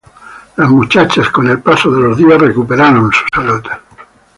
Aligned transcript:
Las 0.57 0.67
muchachas, 0.67 1.29
con 1.29 1.47
el 1.47 1.59
paso 1.61 1.91
de 1.91 2.01
los 2.01 2.17
días, 2.17 2.41
recuperaron 2.41 3.11
su 3.13 3.23
salud. 3.31 3.61